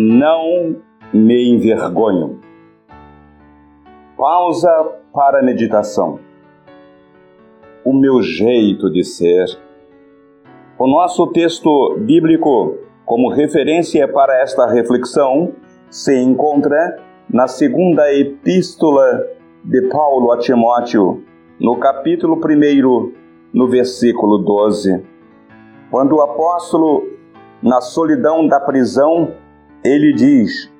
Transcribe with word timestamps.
não 0.00 0.76
me 1.12 1.54
envergonho. 1.54 2.40
Pausa 4.16 4.70
para 5.12 5.40
a 5.40 5.42
meditação. 5.42 6.18
O 7.84 7.92
meu 7.92 8.22
jeito 8.22 8.90
de 8.90 9.04
ser. 9.04 9.44
O 10.78 10.86
nosso 10.86 11.26
texto 11.28 11.98
bíblico, 11.98 12.78
como 13.04 13.28
referência 13.28 14.08
para 14.08 14.40
esta 14.40 14.66
reflexão, 14.66 15.52
se 15.90 16.18
encontra 16.18 16.98
na 17.28 17.46
segunda 17.46 18.12
epístola 18.14 19.26
de 19.64 19.82
Paulo 19.88 20.32
a 20.32 20.38
Timóteo, 20.38 21.22
no 21.60 21.76
capítulo 21.76 22.36
1, 22.36 23.12
no 23.52 23.68
versículo 23.68 24.38
12. 24.38 25.04
Quando 25.90 26.16
o 26.16 26.22
apóstolo, 26.22 27.06
na 27.62 27.80
solidão 27.80 28.46
da 28.46 28.60
prisão, 28.60 29.34
ele 29.84 30.12
diz: 30.12 30.70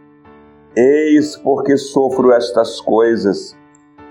Eis 0.76 1.36
porque 1.36 1.76
sofro 1.76 2.32
estas 2.32 2.80
coisas. 2.80 3.56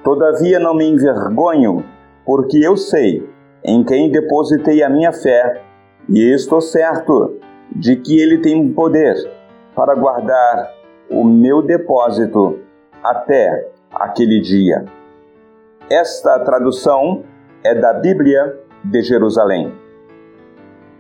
Todavia 0.04 0.60
não 0.60 0.74
me 0.74 0.86
envergonho, 0.86 1.84
porque 2.26 2.58
eu 2.58 2.76
sei 2.76 3.28
em 3.64 3.84
quem 3.84 4.12
depositei 4.12 4.82
a 4.82 4.90
minha 4.90 5.12
fé, 5.12 5.62
e 6.08 6.34
estou 6.34 6.62
certo 6.62 7.38
de 7.72 7.98
que 7.98 8.20
ele 8.20 8.40
tem 8.40 8.72
poder 8.74 9.16
para 9.76 9.94
guardar 9.94 10.74
o 11.10 11.24
meu 11.24 11.62
depósito 11.62 12.60
até 13.04 13.70
aquele 13.94 14.40
dia. 14.42 14.86
Esta 15.90 16.40
tradução 16.40 17.24
é 17.64 17.76
da 17.76 17.94
Bíblia 17.94 18.58
de 18.84 19.02
Jerusalém. 19.02 19.74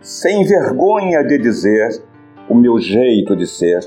Sem 0.02 0.46
vergonha 0.46 1.24
de 1.24 1.38
dizer 1.38 2.02
o 2.50 2.56
meu 2.56 2.80
jeito 2.80 3.36
de 3.36 3.46
ser, 3.46 3.80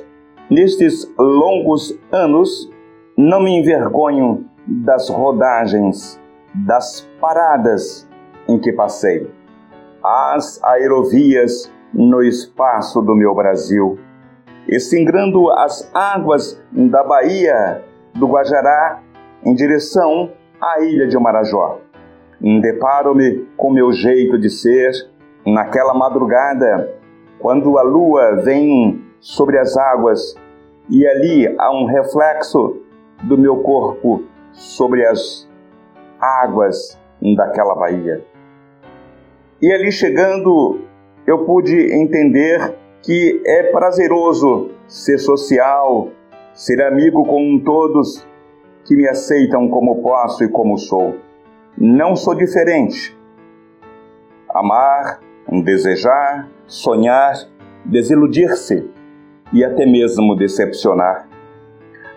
nestes 0.49 1.13
longos 1.19 1.99
anos 2.11 2.71
não 3.17 3.43
me 3.43 3.59
envergonho 3.59 4.47
das 4.67 5.09
rodagens, 5.09 6.21
das 6.55 7.09
paradas 7.21 8.09
em 8.49 8.59
que 8.59 8.73
passei, 8.73 9.29
as 10.03 10.63
aerovias 10.63 11.73
no 11.93 12.23
espaço 12.23 13.03
do 13.03 13.15
meu 13.15 13.35
Brasil, 13.35 13.99
e 14.69 14.79
singrando 14.79 15.51
as 15.51 15.91
águas 15.93 16.63
da 16.71 17.03
Baía 17.03 17.83
do 18.15 18.27
Guajará 18.27 19.03
em 19.45 19.55
direção 19.55 20.31
à 20.61 20.81
ilha 20.81 21.09
de 21.09 21.19
Marajó. 21.19 21.81
Deparo-me 22.41 23.47
com 23.57 23.71
meu 23.71 23.93
jeito 23.93 24.39
de 24.39 24.49
ser 24.49 24.93
naquela 25.45 25.95
madrugada, 25.95 27.02
quando 27.43 27.77
a 27.77 27.83
lua 27.83 28.37
vem 28.37 29.05
sobre 29.19 29.59
as 29.59 29.77
águas 29.77 30.37
e 30.89 31.05
ali 31.05 31.53
há 31.59 31.73
um 31.73 31.87
reflexo 31.87 32.81
do 33.25 33.37
meu 33.37 33.57
corpo 33.57 34.23
sobre 34.53 35.05
as 35.05 35.49
águas 36.21 36.97
daquela 37.37 37.75
baía. 37.75 38.25
E 39.61 39.73
ali 39.73 39.91
chegando, 39.91 40.83
eu 41.27 41.45
pude 41.45 41.93
entender 41.93 42.77
que 43.03 43.43
é 43.45 43.65
prazeroso 43.65 44.71
ser 44.87 45.19
social, 45.19 46.11
ser 46.55 46.81
amigo 46.83 47.25
com 47.25 47.61
todos 47.65 48.27
que 48.85 48.95
me 48.95 49.09
aceitam 49.09 49.69
como 49.69 50.01
posso 50.01 50.45
e 50.45 50.49
como 50.49 50.79
sou. 50.79 51.17
Não 51.77 52.15
sou 52.15 52.35
diferente. 52.35 53.17
Amar, 54.49 55.21
desejar, 55.63 56.49
sonhar, 56.67 57.35
desiludir-se 57.85 58.89
e 59.53 59.65
até 59.65 59.85
mesmo 59.85 60.37
decepcionar. 60.37 61.29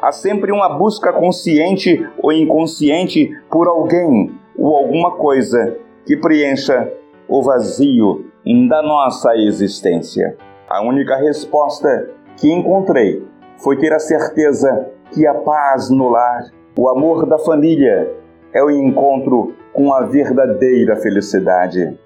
Há 0.02 0.12
sempre 0.12 0.52
uma 0.52 0.78
busca 0.78 1.12
consciente 1.12 2.08
ou 2.22 2.32
inconsciente 2.32 3.30
por 3.50 3.68
alguém 3.68 4.32
ou 4.58 4.76
alguma 4.76 5.12
coisa 5.18 5.78
que 6.06 6.16
preencha 6.16 6.92
o 7.28 7.42
vazio 7.42 8.26
da 8.70 8.84
nossa 8.84 9.36
existência. 9.36 10.38
A 10.70 10.82
única 10.84 11.16
resposta 11.16 12.10
que 12.38 12.52
encontrei 12.52 13.26
foi 13.58 13.78
ter 13.78 13.94
a 13.94 14.00
certeza 14.00 14.92
que 15.12 15.26
a 15.26 15.34
paz 15.34 15.90
no 15.90 16.10
lar, 16.10 16.44
o 16.78 16.90
amor 16.90 17.26
da 17.26 17.40
família, 17.40 18.12
é 18.54 18.64
o 18.64 18.70
encontro 18.70 19.54
com 19.74 19.94
a 19.94 20.02
verdadeira 20.02 20.96
felicidade. 20.98 21.98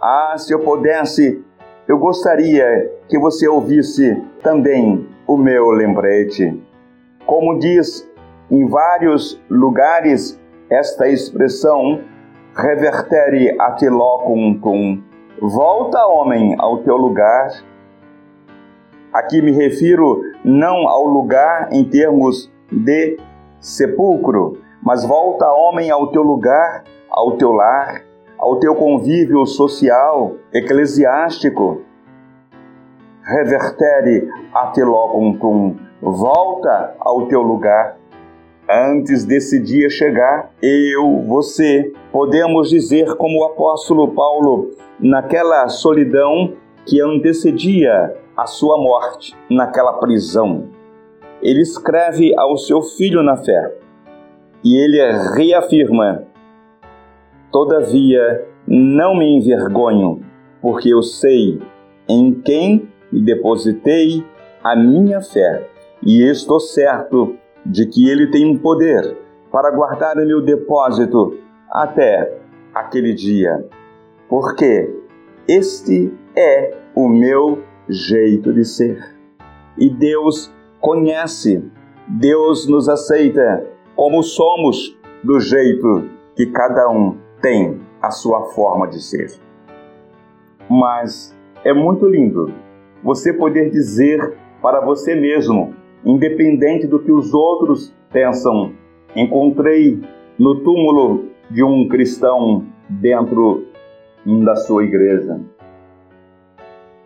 Ah, 0.00 0.34
se 0.38 0.52
eu 0.54 0.60
pudesse, 0.60 1.44
eu 1.88 1.98
gostaria 1.98 2.92
que 3.08 3.18
você 3.18 3.48
ouvisse 3.48 4.22
também 4.42 5.08
o 5.26 5.36
meu 5.36 5.70
lembrete. 5.70 6.62
Como 7.26 7.58
diz 7.58 8.08
em 8.50 8.66
vários 8.66 9.40
lugares 9.50 10.40
esta 10.70 11.08
expressão, 11.08 12.00
revertere 12.54 13.54
a 13.60 13.72
te 13.72 13.88
locum 13.88 15.02
Volta, 15.40 16.04
homem, 16.06 16.56
ao 16.58 16.78
teu 16.78 16.96
lugar. 16.96 17.48
Aqui 19.12 19.40
me 19.40 19.52
refiro 19.52 20.20
não 20.44 20.88
ao 20.88 21.06
lugar 21.06 21.72
em 21.72 21.84
termos 21.84 22.50
de 22.70 23.18
sepulcro, 23.60 24.58
mas 24.82 25.04
volta, 25.04 25.48
homem, 25.52 25.90
ao 25.90 26.08
teu 26.08 26.22
lugar, 26.22 26.82
ao 27.08 27.36
teu 27.36 27.52
lar, 27.52 28.02
ao 28.38 28.58
teu 28.60 28.74
convívio 28.74 29.44
social, 29.46 30.36
eclesiástico. 30.52 31.82
Revertere 33.22 34.28
a 34.54 34.68
te 34.68 34.82
locum 34.82 35.76
volta 36.00 36.94
ao 37.00 37.26
teu 37.26 37.42
lugar. 37.42 37.98
Antes 38.70 39.24
desse 39.24 39.60
dia 39.62 39.88
chegar, 39.88 40.50
eu, 40.62 41.24
você, 41.26 41.92
podemos 42.12 42.68
dizer 42.68 43.14
como 43.16 43.40
o 43.40 43.44
apóstolo 43.44 44.08
Paulo, 44.08 44.70
naquela 45.00 45.68
solidão 45.68 46.52
que 46.86 47.00
antecedia 47.00 48.14
a 48.36 48.46
sua 48.46 48.76
morte 48.78 49.36
naquela 49.50 49.94
prisão. 49.94 50.68
Ele 51.42 51.60
escreve 51.60 52.34
ao 52.38 52.56
seu 52.56 52.82
filho 52.82 53.22
na 53.22 53.36
fé 53.36 53.74
e 54.64 54.76
ele 54.76 54.98
reafirma: 55.34 56.24
Todavia, 57.50 58.46
não 58.66 59.16
me 59.16 59.38
envergonho, 59.38 60.20
porque 60.60 60.92
eu 60.92 61.02
sei 61.02 61.58
em 62.06 62.34
quem 62.34 62.88
depositei 63.10 64.22
a 64.62 64.76
minha 64.76 65.22
fé 65.22 65.66
e 66.02 66.28
estou 66.28 66.60
certo 66.60 67.36
de 67.64 67.86
que 67.86 68.08
ele 68.08 68.30
tem 68.30 68.46
um 68.46 68.58
poder 68.58 69.16
para 69.50 69.70
guardar 69.70 70.18
o 70.18 70.26
meu 70.26 70.42
depósito 70.42 71.38
até 71.70 72.38
aquele 72.74 73.14
dia. 73.14 73.64
Porque 74.28 74.94
este 75.48 76.12
é 76.36 76.74
o 76.94 77.08
meu 77.08 77.62
jeito 77.88 78.52
de 78.52 78.64
ser. 78.64 79.16
E 79.78 79.88
Deus 79.88 80.52
conhece, 80.80 81.64
Deus 82.06 82.68
nos 82.68 82.90
aceita 82.90 83.66
como 83.96 84.22
somos, 84.22 84.96
do 85.24 85.40
jeito 85.40 86.08
que 86.36 86.46
cada 86.46 86.88
um 86.90 87.16
tem 87.40 87.80
a 88.00 88.10
sua 88.10 88.46
forma 88.54 88.86
de 88.88 89.02
ser. 89.02 89.40
Mas 90.68 91.36
é 91.64 91.72
muito 91.72 92.06
lindo 92.06 92.52
você 93.02 93.32
poder 93.32 93.70
dizer 93.70 94.36
para 94.60 94.80
você 94.80 95.14
mesmo, 95.14 95.74
independente 96.04 96.86
do 96.86 96.98
que 96.98 97.12
os 97.12 97.32
outros 97.32 97.94
pensam, 98.12 98.72
encontrei 99.14 100.00
no 100.38 100.60
túmulo 100.62 101.26
de 101.50 101.62
um 101.64 101.88
cristão 101.88 102.66
dentro 102.88 103.66
da 104.44 104.56
sua 104.56 104.84
igreja. 104.84 105.40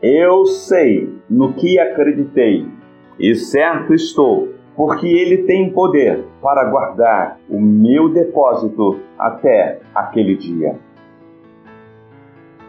Eu 0.03 0.47
sei 0.47 1.15
no 1.31 1.53
que 1.53 1.79
acreditei, 1.79 2.67
e 3.19 3.35
certo 3.35 3.95
estou, 3.95 4.49
porque 4.77 5.07
Ele 5.07 5.45
tem 5.45 5.71
poder 5.71 6.25
para 6.41 6.65
guardar 6.65 7.39
o 7.49 7.61
meu 7.61 8.09
depósito 8.09 9.01
até 9.19 9.81
aquele 9.95 10.37
dia. 10.37 10.79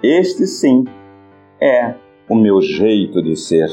Este 0.01 0.45
sim 0.45 0.83
é 1.61 1.95
o 2.27 2.35
meu 2.35 2.61
jeito 2.61 3.21
de 3.21 3.35
ser. 3.37 3.69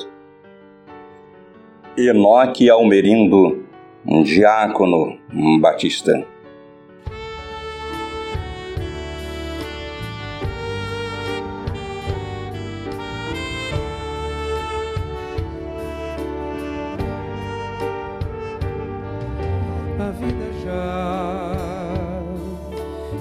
Enoque 1.97 2.71
Almerindo, 2.71 3.65
um 4.07 4.23
diácono 4.23 5.19
batista. 5.61 6.25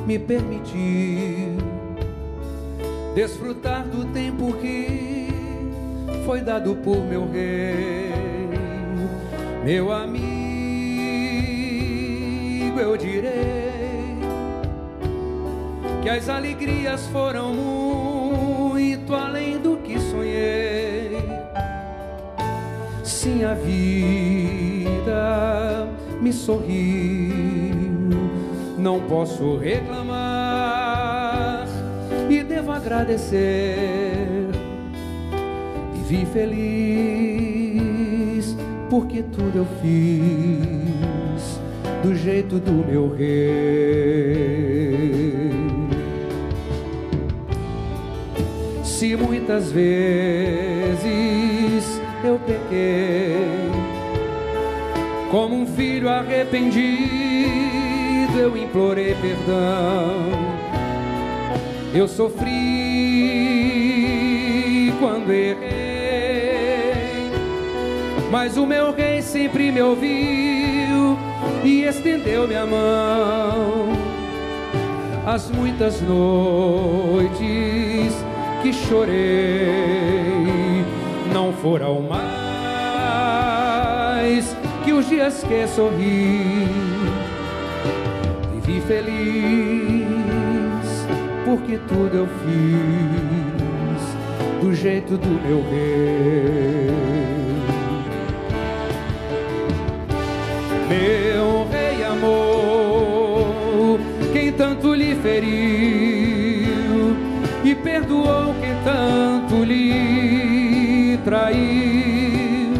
Me 0.09 0.17
permitir 0.17 1.53
desfrutar 3.13 3.83
do 3.83 4.05
tempo 4.05 4.53
que 4.53 5.27
foi 6.25 6.41
dado 6.41 6.75
por 6.77 6.97
meu 6.97 7.29
rei. 7.31 8.09
Meu 9.63 9.91
amigo, 9.91 10.25
eu 12.79 12.97
direi 12.97 14.17
que 16.01 16.09
as 16.09 16.27
alegrias 16.27 17.05
foram 17.09 17.53
muito 17.53 19.13
além 19.13 19.59
do 19.59 19.77
que 19.77 19.99
sonhei. 19.99 21.19
Sim, 23.03 23.43
a 23.43 23.53
vida 23.53 23.87
me 26.19 26.33
sorriu, 26.33 27.75
não 28.79 29.01
posso 29.01 29.57
reclamar 29.57 30.69
e 32.29 32.41
devo 32.43 32.71
agradecer. 32.71 34.47
Vivi 35.93 36.25
feliz 36.25 37.69
porque 38.89 39.21
tudo 39.23 39.57
eu 39.59 39.67
fiz 39.81 41.59
do 42.01 42.15
jeito 42.15 42.57
do 42.59 42.71
meu 42.71 43.09
rei. 43.13 44.39
Se 48.83 49.15
muitas 49.15 49.71
vezes 49.71 50.99
eu 52.23 52.39
pequei, 52.39 53.47
como 55.31 55.55
um 55.55 55.65
filho 55.65 56.09
arrependido, 56.09 57.78
eu 58.35 58.57
implorei 58.57 59.15
perdão. 59.15 60.29
Eu 61.93 62.07
sofri 62.07 62.53
quando 64.99 65.31
errei 65.31 65.89
mas 68.31 68.57
o 68.57 68.65
meu 68.65 68.91
rei 68.93 69.21
sempre 69.21 69.71
me 69.71 69.81
ouviu 69.81 71.17
e 71.63 71.83
estendeu 71.83 72.47
minha 72.47 72.65
mão. 72.65 73.89
As 75.25 75.49
muitas 75.49 75.99
noites 76.01 77.33
que 78.61 78.71
chorei 78.71 79.75
não 81.33 81.51
foram 81.53 82.01
mais 82.01 82.15
que 84.83 84.93
os 84.93 85.09
dias 85.09 85.43
que 85.43 85.67
sorri. 85.67 86.98
Feliz 88.89 90.09
porque 91.45 91.77
tudo 91.87 92.17
eu 92.17 92.27
fiz 92.27 94.01
do 94.63 94.73
jeito 94.73 95.15
do 95.15 95.29
meu 95.29 95.61
rei. 95.69 96.89
meu 100.89 101.67
rei 101.69 102.03
amor, 102.03 103.99
quem 104.33 104.51
tanto 104.53 104.95
lhe 104.95 105.13
feriu 105.17 107.15
e 107.63 107.75
perdoou 107.75 108.55
quem 108.59 108.73
tanto 108.83 109.63
lhe 109.63 111.19
traiu. 111.23 112.73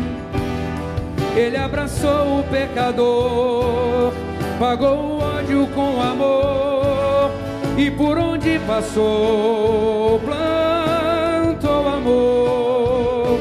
Ele 1.35 1.55
abraçou 1.55 2.39
o 2.39 2.43
pecador, 2.45 4.11
pagou 4.59 4.97
o 4.97 5.19
ódio 5.19 5.65
com 5.73 6.01
amor 6.01 7.31
e 7.77 7.89
por 7.89 8.17
onde 8.17 8.59
passou 8.67 10.19
plantou 10.19 11.87
amor. 11.87 13.39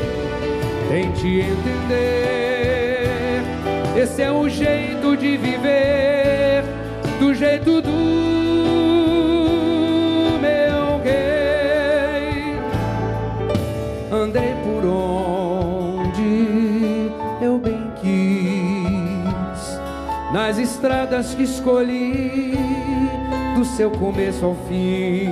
Tente 0.89 1.41
entender 1.41 2.69
esse 3.97 4.23
é 4.23 4.31
o 4.31 4.49
jeito 4.49 5.17
de 5.17 5.37
viver, 5.37 5.88
nas 20.49 20.57
estradas 20.57 21.35
que 21.35 21.43
escolhi, 21.43 22.55
do 23.55 23.63
seu 23.67 23.91
começo 23.91 24.47
ao 24.47 24.55
fim. 24.67 25.29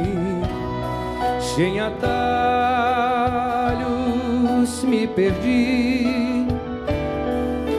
Sem 1.41 1.81
atalhos 1.81 2.05
me 4.85 5.07
perdi, 5.07 6.47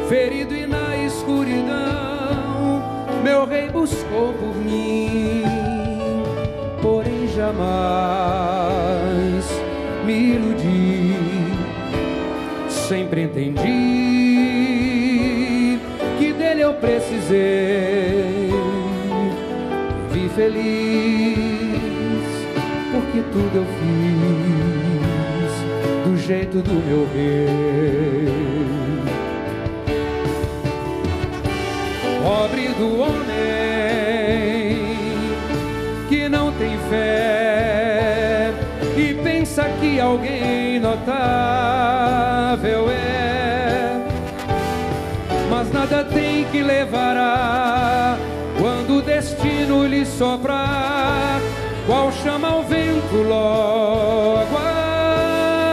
ferido 0.10 0.56
e 0.56 0.66
escuridão, 1.06 2.82
meu 3.24 3.46
rei 3.46 3.70
buscou 3.70 4.34
por 4.34 4.56
mim, 4.56 5.44
porém 6.82 7.28
jamais 7.28 7.86
me 10.04 10.34
iludi. 10.34 11.14
Sempre 12.68 13.26
entendi 13.26 14.17
eu 16.68 16.74
precisei. 16.74 18.52
Vi 20.12 20.30
feliz 20.30 21.38
porque 22.92 23.22
tudo 23.32 23.56
eu 23.56 23.66
fiz 23.80 25.54
do 26.06 26.18
jeito 26.18 26.62
do 26.62 26.74
meu 26.74 27.08
rei. 27.14 28.28
pobre 32.28 32.68
do 32.70 33.00
homem 33.00 33.18
que 36.10 36.28
não 36.28 36.52
tem 36.54 36.78
fé 36.90 38.52
e 38.98 39.14
pensa 39.24 39.64
que 39.80 40.00
alguém 40.00 40.80
notável 40.80 41.08
é, 42.90 43.94
mas 45.50 45.72
nada 45.72 46.04
tem 46.04 46.37
levará 46.88 48.18
quando 48.58 49.00
o 49.00 49.02
destino 49.02 49.86
lhe 49.86 50.06
soprar, 50.06 51.42
qual 51.86 52.12
chama 52.12 52.56
o 52.56 52.64
vento 52.64 53.18
logo 53.28 54.58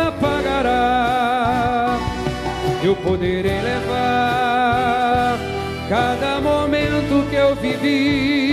apagará. 0.09 1.97
Eu 2.83 2.97
poderei 2.97 3.61
levar 3.61 5.39
cada 5.89 6.41
momento 6.41 7.25
que 7.31 7.37
eu 7.37 7.55
vivi 7.55 8.44